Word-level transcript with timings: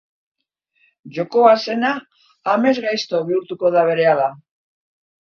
Jokoa 1.17 1.53
zena, 1.67 1.93
amesgaizto 2.57 3.23
bihurtuko 3.31 3.75
da 3.79 3.89
berehala. 3.93 4.35